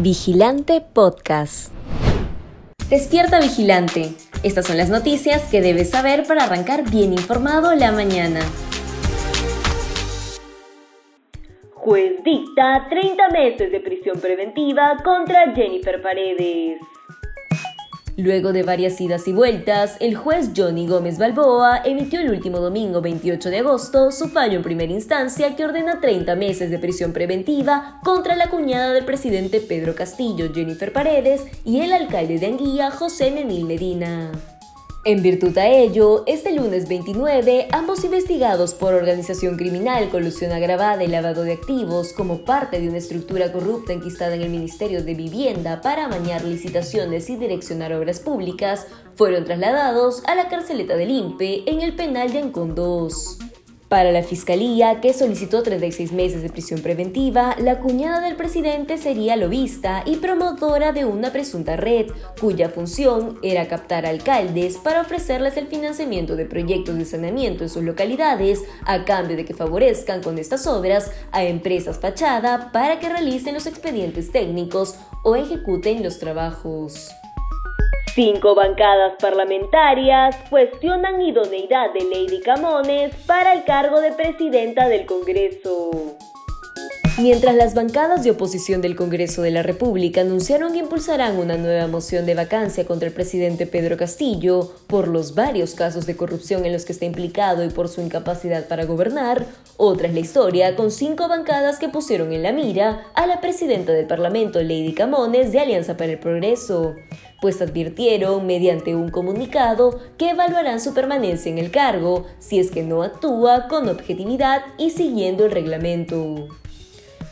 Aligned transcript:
Vigilante 0.00 0.80
Podcast. 0.80 1.72
Despierta 2.90 3.38
Vigilante. 3.38 4.12
Estas 4.42 4.66
son 4.66 4.76
las 4.76 4.90
noticias 4.90 5.48
que 5.50 5.60
debes 5.60 5.90
saber 5.90 6.26
para 6.26 6.44
arrancar 6.44 6.90
bien 6.90 7.12
informado 7.12 7.72
la 7.76 7.92
mañana. 7.92 8.40
Juez 11.74 12.24
dicta 12.24 12.88
30 12.90 13.28
meses 13.28 13.70
de 13.70 13.80
prisión 13.80 14.20
preventiva 14.20 14.96
contra 15.04 15.54
Jennifer 15.54 16.02
Paredes. 16.02 16.80
Luego 18.16 18.52
de 18.52 18.62
varias 18.62 19.00
idas 19.00 19.26
y 19.26 19.32
vueltas, 19.32 19.96
el 19.98 20.14
juez 20.14 20.50
Johnny 20.56 20.86
Gómez 20.86 21.18
Balboa 21.18 21.82
emitió 21.84 22.20
el 22.20 22.30
último 22.30 22.60
domingo 22.60 23.00
28 23.00 23.50
de 23.50 23.58
agosto 23.58 24.12
su 24.12 24.28
fallo 24.28 24.56
en 24.56 24.62
primera 24.62 24.92
instancia 24.92 25.56
que 25.56 25.64
ordena 25.64 26.00
30 26.00 26.36
meses 26.36 26.70
de 26.70 26.78
prisión 26.78 27.12
preventiva 27.12 28.00
contra 28.04 28.36
la 28.36 28.50
cuñada 28.50 28.92
del 28.92 29.04
presidente 29.04 29.60
Pedro 29.60 29.96
Castillo, 29.96 30.52
Jennifer 30.54 30.92
Paredes, 30.92 31.42
y 31.64 31.80
el 31.80 31.92
alcalde 31.92 32.38
de 32.38 32.46
Anguilla, 32.46 32.92
José 32.92 33.32
Nenil 33.32 33.64
Medina. 33.64 34.30
En 35.06 35.20
virtud 35.20 35.56
a 35.58 35.68
ello, 35.68 36.22
este 36.26 36.50
lunes 36.52 36.88
29, 36.88 37.68
ambos 37.72 38.04
investigados 38.04 38.72
por 38.72 38.94
organización 38.94 39.58
criminal, 39.58 40.08
colusión 40.08 40.50
agravada 40.50 41.04
y 41.04 41.08
lavado 41.08 41.42
de 41.42 41.52
activos 41.52 42.14
como 42.14 42.46
parte 42.46 42.80
de 42.80 42.88
una 42.88 42.96
estructura 42.96 43.52
corrupta 43.52 43.92
enquistada 43.92 44.34
en 44.34 44.40
el 44.40 44.48
Ministerio 44.48 45.04
de 45.04 45.12
Vivienda 45.12 45.82
para 45.82 46.06
amañar 46.06 46.42
licitaciones 46.42 47.28
y 47.28 47.36
direccionar 47.36 47.92
obras 47.92 48.18
públicas, 48.18 48.86
fueron 49.14 49.44
trasladados 49.44 50.22
a 50.24 50.34
la 50.36 50.48
carceleta 50.48 50.96
del 50.96 51.10
INPE 51.10 51.64
en 51.66 51.82
el 51.82 51.94
penal 51.94 52.32
de 52.32 52.38
Ancón 52.38 52.74
2. 52.74 53.53
Para 53.88 54.12
la 54.12 54.22
fiscalía, 54.22 55.00
que 55.00 55.12
solicitó 55.12 55.62
36 55.62 56.12
meses 56.12 56.42
de 56.42 56.48
prisión 56.48 56.80
preventiva, 56.80 57.54
la 57.60 57.80
cuñada 57.80 58.20
del 58.20 58.34
presidente 58.34 58.96
sería 58.98 59.36
lobista 59.36 60.02
y 60.06 60.16
promotora 60.16 60.92
de 60.92 61.04
una 61.04 61.30
presunta 61.32 61.76
red, 61.76 62.10
cuya 62.40 62.70
función 62.70 63.38
era 63.42 63.68
captar 63.68 64.06
alcaldes 64.06 64.78
para 64.78 65.02
ofrecerles 65.02 65.56
el 65.58 65.66
financiamiento 65.66 66.34
de 66.34 66.46
proyectos 66.46 66.96
de 66.96 67.04
saneamiento 67.04 67.62
en 67.62 67.70
sus 67.70 67.82
localidades, 67.82 68.62
a 68.84 69.04
cambio 69.04 69.36
de 69.36 69.44
que 69.44 69.54
favorezcan 69.54 70.22
con 70.22 70.38
estas 70.38 70.66
obras 70.66 71.10
a 71.30 71.44
empresas 71.44 71.98
fachada 71.98 72.72
para 72.72 72.98
que 72.98 73.10
realicen 73.10 73.54
los 73.54 73.66
expedientes 73.66 74.32
técnicos 74.32 74.96
o 75.22 75.36
ejecuten 75.36 76.02
los 76.02 76.18
trabajos. 76.18 77.10
Cinco 78.14 78.54
bancadas 78.54 79.14
parlamentarias 79.20 80.36
cuestionan 80.48 81.20
idoneidad 81.20 81.92
de 81.92 82.04
Lady 82.04 82.40
Camones 82.40 83.12
para 83.26 83.52
el 83.52 83.64
cargo 83.64 84.00
de 84.00 84.12
presidenta 84.12 84.88
del 84.88 85.04
Congreso. 85.04 85.90
Mientras 87.16 87.54
las 87.54 87.74
bancadas 87.74 88.24
de 88.24 88.32
oposición 88.32 88.80
del 88.80 88.96
Congreso 88.96 89.42
de 89.42 89.52
la 89.52 89.62
República 89.62 90.22
anunciaron 90.22 90.72
que 90.72 90.80
impulsarán 90.80 91.38
una 91.38 91.56
nueva 91.56 91.86
moción 91.86 92.26
de 92.26 92.34
vacancia 92.34 92.86
contra 92.86 93.06
el 93.06 93.14
presidente 93.14 93.66
Pedro 93.66 93.96
Castillo 93.96 94.72
por 94.88 95.06
los 95.06 95.36
varios 95.36 95.74
casos 95.74 96.06
de 96.06 96.16
corrupción 96.16 96.64
en 96.64 96.72
los 96.72 96.84
que 96.84 96.92
está 96.92 97.04
implicado 97.04 97.64
y 97.64 97.68
por 97.68 97.88
su 97.88 98.00
incapacidad 98.00 98.66
para 98.66 98.84
gobernar, 98.84 99.46
otra 99.76 100.08
es 100.08 100.14
la 100.14 100.18
historia 100.18 100.74
con 100.74 100.90
cinco 100.90 101.28
bancadas 101.28 101.78
que 101.78 101.88
pusieron 101.88 102.32
en 102.32 102.42
la 102.42 102.50
mira 102.50 103.06
a 103.14 103.28
la 103.28 103.40
presidenta 103.40 103.92
del 103.92 104.08
Parlamento, 104.08 104.60
Lady 104.60 104.92
Camones, 104.92 105.52
de 105.52 105.60
Alianza 105.60 105.96
para 105.96 106.10
el 106.10 106.18
Progreso 106.18 106.96
pues 107.40 107.60
advirtieron 107.60 108.46
mediante 108.46 108.96
un 108.96 109.10
comunicado 109.10 110.00
que 110.16 110.30
evaluarán 110.30 110.80
su 110.80 110.94
permanencia 110.94 111.52
en 111.52 111.58
el 111.58 111.70
cargo 111.70 112.24
si 112.38 112.58
es 112.58 112.70
que 112.70 112.82
no 112.82 113.02
actúa 113.02 113.68
con 113.68 113.88
objetividad 113.88 114.62
y 114.78 114.90
siguiendo 114.90 115.44
el 115.44 115.50
reglamento. 115.50 116.48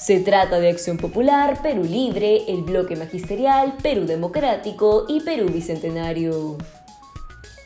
Se 0.00 0.18
trata 0.18 0.60
de 0.60 0.70
Acción 0.70 0.96
Popular, 0.96 1.60
Perú 1.62 1.84
Libre, 1.84 2.44
el 2.48 2.62
Bloque 2.62 2.96
Magisterial, 2.96 3.74
Perú 3.82 4.06
Democrático 4.06 5.04
y 5.06 5.20
Perú 5.20 5.50
Bicentenario. 5.52 6.56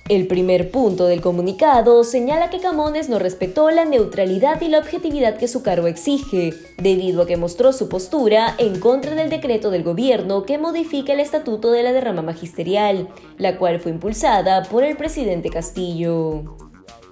El 0.08 0.26
primer 0.26 0.72
punto 0.72 1.06
del 1.06 1.20
comunicado 1.20 2.02
señala 2.02 2.50
que 2.50 2.58
Camones 2.58 3.08
no 3.08 3.20
respetó 3.20 3.70
la 3.70 3.84
neutralidad 3.84 4.60
y 4.60 4.68
la 4.68 4.80
objetividad 4.80 5.36
que 5.36 5.46
su 5.46 5.62
cargo 5.62 5.86
exige, 5.86 6.52
debido 6.76 7.22
a 7.22 7.26
que 7.26 7.36
mostró 7.36 7.72
su 7.72 7.88
postura 7.88 8.56
en 8.58 8.80
contra 8.80 9.14
del 9.14 9.30
decreto 9.30 9.70
del 9.70 9.84
gobierno 9.84 10.44
que 10.44 10.58
modifica 10.58 11.12
el 11.12 11.20
estatuto 11.20 11.70
de 11.70 11.84
la 11.84 11.92
derrama 11.92 12.22
magisterial, 12.22 13.08
la 13.38 13.58
cual 13.58 13.78
fue 13.78 13.92
impulsada 13.92 14.64
por 14.64 14.82
el 14.82 14.96
presidente 14.96 15.50
Castillo. 15.50 16.63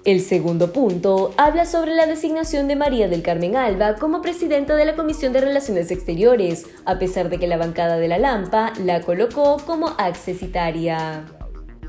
El 0.05 0.19
segundo 0.19 0.73
punto 0.73 1.31
habla 1.37 1.65
sobre 1.65 1.95
la 1.95 2.05
designación 2.05 2.67
de 2.67 2.75
María 2.75 3.07
del 3.07 3.21
Carmen 3.21 3.55
Alba 3.55 3.95
como 3.95 4.21
presidenta 4.21 4.75
de 4.75 4.83
la 4.83 4.97
Comisión 4.97 5.31
de 5.31 5.39
Relaciones 5.39 5.91
Exteriores, 5.91 6.65
a 6.83 6.99
pesar 6.99 7.29
de 7.29 7.39
que 7.39 7.47
la 7.47 7.55
bancada 7.55 7.95
de 7.95 8.09
la 8.09 8.17
Lampa 8.17 8.73
la 8.83 8.99
colocó 8.99 9.61
como 9.65 9.93
accesitaria. 9.97 11.23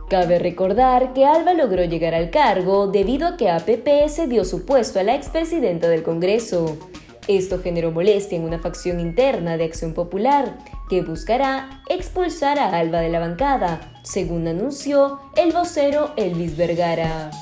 Cabe 0.08 0.38
recordar 0.38 1.12
que 1.12 1.26
Alba 1.26 1.54
logró 1.54 1.82
llegar 1.82 2.14
al 2.14 2.30
cargo 2.30 2.86
debido 2.86 3.26
a 3.26 3.36
que 3.36 3.50
APP 3.50 3.88
dio 4.28 4.44
su 4.44 4.64
puesto 4.64 5.00
a 5.00 5.02
la 5.02 5.16
expresidenta 5.16 5.88
del 5.88 6.04
Congreso. 6.04 6.78
Esto 7.26 7.58
generó 7.58 7.90
molestia 7.90 8.38
en 8.38 8.44
una 8.44 8.60
facción 8.60 9.00
interna 9.00 9.56
de 9.56 9.64
Acción 9.64 9.92
Popular, 9.92 10.56
que 10.88 11.02
buscará 11.02 11.82
expulsar 11.88 12.60
a 12.60 12.78
Alba 12.78 13.00
de 13.00 13.08
la 13.08 13.18
bancada, 13.18 13.80
según 14.04 14.46
anunció 14.46 15.18
el 15.34 15.52
vocero 15.52 16.12
Elvis 16.16 16.56
Vergara. 16.56 17.32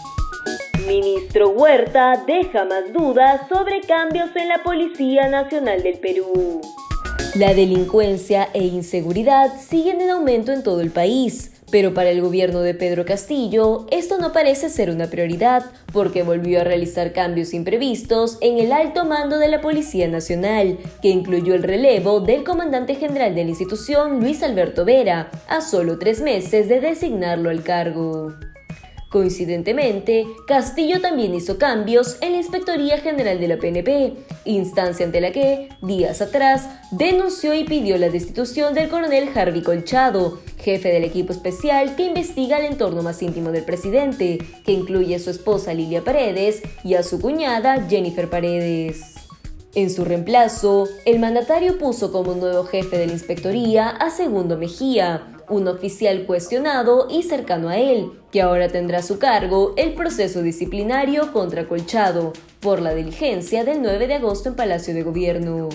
Ministro 0.87 1.51
Huerta 1.51 2.25
deja 2.27 2.65
más 2.65 2.93
dudas 2.93 3.43
sobre 3.49 3.81
cambios 3.83 4.35
en 4.35 4.49
la 4.49 4.63
Policía 4.63 5.29
Nacional 5.29 5.83
del 5.83 5.99
Perú. 5.99 6.61
La 7.35 7.55
delincuencia 7.55 8.49
e 8.53 8.65
inseguridad 8.65 9.59
siguen 9.61 10.01
en 10.01 10.11
aumento 10.11 10.53
en 10.53 10.63
todo 10.63 10.81
el 10.81 10.91
país. 10.91 11.53
Pero 11.71 11.95
para 11.95 12.11
el 12.11 12.21
gobierno 12.21 12.61
de 12.61 12.75
Pedro 12.75 13.07
Castillo, 13.07 13.87
esto 13.91 14.19
no 14.19 14.33
parece 14.33 14.69
ser 14.69 14.91
una 14.91 15.07
prioridad, 15.07 15.65
porque 15.91 16.23
volvió 16.23 16.61
a 16.61 16.65
realizar 16.65 17.15
cambios 17.15 17.55
imprevistos 17.55 18.37
en 18.43 18.59
el 18.59 18.73
alto 18.73 19.07
mando 19.07 19.39
de 19.39 19.49
la 19.49 19.63
Policía 19.63 20.07
Nacional, 20.09 20.79
que 21.01 21.09
incluyó 21.09 21.55
el 21.55 21.63
relevo 21.63 22.21
del 22.21 22.45
comandante 22.45 22.95
general 22.97 23.35
de 23.35 23.45
la 23.45 23.51
institución, 23.51 24.21
Luis 24.21 24.43
Alberto 24.43 24.85
Vera, 24.85 25.31
a 25.49 25.63
solo 25.63 25.99
tres 25.99 26.21
meses 26.21 26.69
de 26.69 26.81
designarlo 26.81 27.49
al 27.49 27.63
cargo. 27.63 28.35
Coincidentemente, 29.13 30.27
Castillo 30.47 31.03
también 31.03 31.35
hizo 31.35 31.59
cambios 31.59 32.17
en 32.23 32.33
la 32.33 32.39
Inspectoría 32.39 32.97
General 32.97 33.39
de 33.39 33.47
la 33.47 33.59
PNP, 33.59 34.15
instancia 34.47 35.05
ante 35.05 35.21
la 35.21 35.33
que, 35.33 35.69
días 35.83 36.23
atrás, 36.23 36.67
denunció 36.91 37.53
y 37.53 37.65
pidió 37.65 37.99
la 37.99 38.09
destitución 38.09 38.73
del 38.73 38.89
coronel 38.89 39.29
Harvey 39.35 39.61
Colchado, 39.61 40.41
jefe 40.57 40.89
del 40.89 41.05
equipo 41.05 41.35
especial 41.35 41.95
que 41.95 42.07
investiga 42.07 42.57
el 42.57 42.65
entorno 42.65 43.03
más 43.03 43.23
íntimo 43.23 43.53
del 43.53 43.65
presidente, 43.65 44.39
que 44.65 44.73
incluye 44.73 45.17
a 45.17 45.19
su 45.19 45.29
esposa 45.29 45.75
Lilia 45.75 46.03
Paredes 46.03 46.63
y 46.83 46.95
a 46.95 47.03
su 47.03 47.21
cuñada 47.21 47.87
Jennifer 47.91 48.31
Paredes. 48.31 49.17
En 49.75 49.91
su 49.91 50.07
reemplazo, 50.07 50.89
el 51.05 51.19
mandatario 51.19 51.77
puso 51.77 52.13
como 52.13 52.35
nuevo 52.35 52.65
jefe 52.65 52.97
de 52.97 53.07
la 53.07 53.13
inspectoría 53.13 53.89
a 53.89 54.11
Segundo 54.11 54.57
Mejía, 54.57 55.32
un 55.53 55.69
oficial 55.69 56.25
cuestionado 56.25 57.07
y 57.11 57.23
cercano 57.23 57.69
a 57.69 57.79
él, 57.79 58.13
que 58.33 58.41
ahora 58.41 58.69
tendrá 58.69 58.99
a 58.99 59.03
su 59.03 59.19
cargo 59.19 59.75
el 59.77 59.93
proceso 59.93 60.41
disciplinario 60.43 61.33
contra 61.33 61.69
Colchado 61.69 62.33
por 62.61 62.81
la 62.81 62.95
diligencia 62.95 63.65
del 63.65 63.83
9 63.83 64.07
de 64.07 64.15
agosto 64.15 64.49
en 64.49 64.57
Palacio 64.57 64.95
de 64.95 65.03
Gobierno. 65.03 65.69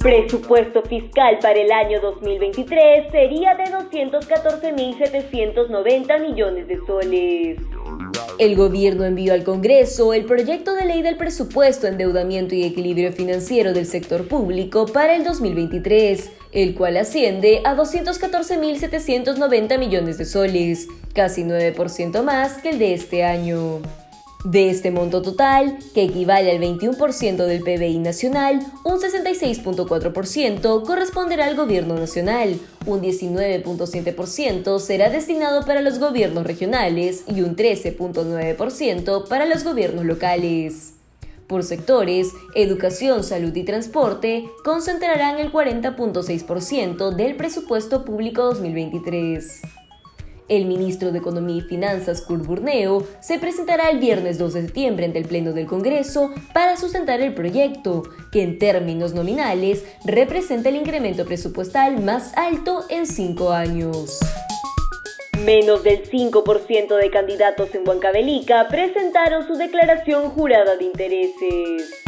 Presupuesto 0.00 0.82
fiscal 0.82 1.38
para 1.40 1.60
el 1.60 1.70
año 1.70 2.00
2023 2.00 3.10
sería 3.10 3.54
de 3.54 3.64
214.790 3.64 6.20
millones 6.20 6.66
de 6.66 6.78
soles. 6.86 7.58
El 8.38 8.54
gobierno 8.54 9.04
envió 9.04 9.34
al 9.34 9.42
Congreso 9.42 10.14
el 10.14 10.24
proyecto 10.24 10.72
de 10.74 10.84
ley 10.84 11.02
del 11.02 11.16
presupuesto, 11.16 11.88
endeudamiento 11.88 12.54
y 12.54 12.62
equilibrio 12.62 13.12
financiero 13.12 13.72
del 13.72 13.84
sector 13.84 14.28
público 14.28 14.86
para 14.86 15.16
el 15.16 15.24
2023, 15.24 16.30
el 16.52 16.76
cual 16.76 16.98
asciende 16.98 17.62
a 17.64 17.74
214.790 17.74 19.76
millones 19.80 20.18
de 20.18 20.24
soles, 20.24 20.86
casi 21.14 21.42
9% 21.42 22.22
más 22.22 22.58
que 22.58 22.70
el 22.70 22.78
de 22.78 22.94
este 22.94 23.24
año. 23.24 23.80
De 24.44 24.70
este 24.70 24.92
monto 24.92 25.20
total, 25.20 25.78
que 25.94 26.04
equivale 26.04 26.52
al 26.52 26.60
21% 26.60 27.44
del 27.44 27.62
PBI 27.62 27.98
nacional, 27.98 28.60
un 28.84 29.00
66.4% 29.00 30.84
corresponderá 30.86 31.46
al 31.46 31.56
gobierno 31.56 31.94
nacional, 31.94 32.56
un 32.86 33.02
19.7% 33.02 34.78
será 34.78 35.10
destinado 35.10 35.64
para 35.64 35.82
los 35.82 35.98
gobiernos 35.98 36.46
regionales 36.46 37.24
y 37.26 37.40
un 37.40 37.56
13.9% 37.56 39.26
para 39.26 39.44
los 39.44 39.64
gobiernos 39.64 40.04
locales. 40.04 40.94
Por 41.48 41.64
sectores, 41.64 42.28
educación, 42.54 43.24
salud 43.24 43.56
y 43.56 43.64
transporte 43.64 44.44
concentrarán 44.64 45.38
el 45.40 45.50
40.6% 45.50 47.10
del 47.16 47.36
presupuesto 47.36 48.04
público 48.04 48.44
2023. 48.44 49.62
El 50.48 50.64
ministro 50.64 51.12
de 51.12 51.18
Economía 51.18 51.56
y 51.56 51.60
Finanzas, 51.60 52.22
Kurt 52.22 52.46
Burneo, 52.46 53.06
se 53.20 53.38
presentará 53.38 53.90
el 53.90 53.98
viernes 53.98 54.38
2 54.38 54.54
de 54.54 54.62
septiembre 54.62 55.04
ante 55.04 55.18
el 55.18 55.26
Pleno 55.26 55.52
del 55.52 55.66
Congreso 55.66 56.32
para 56.54 56.76
sustentar 56.76 57.20
el 57.20 57.34
proyecto, 57.34 58.04
que 58.32 58.42
en 58.42 58.58
términos 58.58 59.12
nominales 59.12 59.84
representa 60.04 60.70
el 60.70 60.76
incremento 60.76 61.26
presupuestal 61.26 62.02
más 62.02 62.34
alto 62.36 62.84
en 62.88 63.06
cinco 63.06 63.52
años. 63.52 64.18
Menos 65.44 65.84
del 65.84 66.08
5% 66.10 66.96
de 66.96 67.10
candidatos 67.10 67.74
en 67.74 67.86
Huancavelica 67.86 68.68
presentaron 68.68 69.46
su 69.46 69.54
declaración 69.54 70.30
jurada 70.30 70.76
de 70.76 70.84
intereses. 70.84 72.07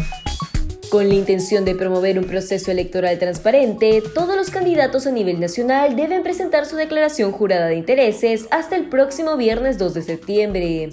Con 0.90 1.08
la 1.08 1.14
intención 1.14 1.64
de 1.64 1.76
promover 1.76 2.18
un 2.18 2.24
proceso 2.24 2.72
electoral 2.72 3.16
transparente, 3.20 4.02
todos 4.12 4.34
los 4.34 4.50
candidatos 4.50 5.06
a 5.06 5.12
nivel 5.12 5.38
nacional 5.38 5.94
deben 5.94 6.24
presentar 6.24 6.66
su 6.66 6.74
declaración 6.74 7.30
jurada 7.30 7.68
de 7.68 7.76
intereses 7.76 8.48
hasta 8.50 8.74
el 8.74 8.88
próximo 8.88 9.36
viernes 9.36 9.78
2 9.78 9.94
de 9.94 10.02
septiembre. 10.02 10.90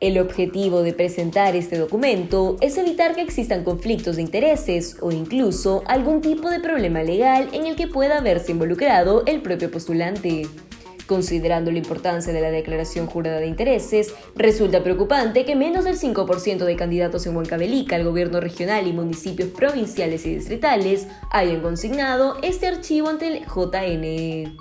El 0.00 0.18
objetivo 0.18 0.82
de 0.82 0.94
presentar 0.94 1.54
este 1.54 1.76
documento 1.76 2.56
es 2.62 2.78
evitar 2.78 3.14
que 3.14 3.20
existan 3.20 3.62
conflictos 3.62 4.16
de 4.16 4.22
intereses 4.22 4.96
o 5.02 5.12
incluso 5.12 5.82
algún 5.86 6.22
tipo 6.22 6.48
de 6.48 6.60
problema 6.60 7.02
legal 7.02 7.50
en 7.52 7.66
el 7.66 7.76
que 7.76 7.88
pueda 7.88 8.22
verse 8.22 8.52
involucrado 8.52 9.24
el 9.26 9.42
propio 9.42 9.70
postulante. 9.70 10.46
Considerando 11.10 11.72
la 11.72 11.78
importancia 11.78 12.32
de 12.32 12.40
la 12.40 12.52
declaración 12.52 13.08
jurada 13.08 13.40
de 13.40 13.48
intereses, 13.48 14.14
resulta 14.36 14.84
preocupante 14.84 15.44
que 15.44 15.56
menos 15.56 15.82
del 15.82 15.98
5% 15.98 16.58
de 16.58 16.76
candidatos 16.76 17.26
en 17.26 17.34
Huancavelica 17.34 17.96
al 17.96 18.04
gobierno 18.04 18.38
regional 18.38 18.86
y 18.86 18.92
municipios 18.92 19.48
provinciales 19.48 20.24
y 20.24 20.36
distritales 20.36 21.08
hayan 21.32 21.62
consignado 21.62 22.36
este 22.44 22.68
archivo 22.68 23.08
ante 23.08 23.26
el 23.26 23.44
JNE. 23.44 24.52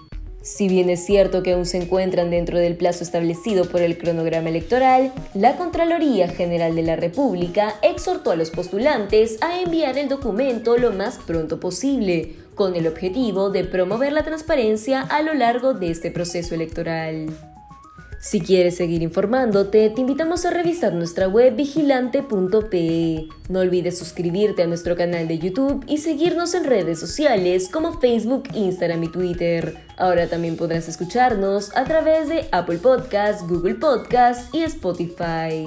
Si 0.41 0.67
bien 0.67 0.89
es 0.89 1.05
cierto 1.05 1.43
que 1.43 1.51
aún 1.51 1.67
se 1.67 1.77
encuentran 1.77 2.31
dentro 2.31 2.57
del 2.57 2.75
plazo 2.77 3.03
establecido 3.03 3.65
por 3.65 3.81
el 3.81 3.99
cronograma 3.99 4.49
electoral, 4.49 5.11
la 5.35 5.55
Contraloría 5.55 6.29
General 6.29 6.73
de 6.73 6.81
la 6.81 6.95
República 6.95 7.75
exhortó 7.83 8.31
a 8.31 8.35
los 8.35 8.49
postulantes 8.49 9.37
a 9.41 9.61
enviar 9.61 9.99
el 9.99 10.09
documento 10.09 10.77
lo 10.77 10.93
más 10.93 11.19
pronto 11.19 11.59
posible, 11.59 12.35
con 12.59 12.75
el 12.75 12.87
objetivo 12.87 13.51
de 13.51 13.63
promover 13.63 14.11
la 14.11 14.23
transparencia 14.23 14.99
a 14.99 15.21
lo 15.21 15.33
largo 15.33 15.73
de 15.73 15.91
este 15.91 16.11
proceso 16.11 16.55
electoral. 16.55 17.27
Si 18.19 18.41
quieres 18.41 18.75
seguir 18.75 19.01
informándote, 19.01 19.89
te 19.89 20.01
invitamos 20.01 20.45
a 20.45 20.49
revisar 20.49 20.91
nuestra 20.91 21.29
web 21.29 21.55
vigilante.pe. 21.55 23.27
No 23.47 23.59
olvides 23.59 23.97
suscribirte 23.97 24.63
a 24.63 24.67
nuestro 24.67 24.97
canal 24.97 25.29
de 25.29 25.39
YouTube 25.39 25.85
y 25.87 25.99
seguirnos 25.99 26.53
en 26.53 26.65
redes 26.65 26.99
sociales 26.99 27.69
como 27.69 27.97
Facebook, 28.01 28.49
Instagram 28.53 29.05
y 29.05 29.07
Twitter. 29.09 29.77
Ahora 29.97 30.27
también 30.27 30.57
podrás 30.57 30.89
escucharnos 30.89 31.73
a 31.77 31.85
través 31.85 32.27
de 32.27 32.49
Apple 32.51 32.79
Podcasts, 32.79 33.47
Google 33.47 33.75
Podcasts 33.75 34.53
y 34.53 34.63
Spotify. 34.63 35.65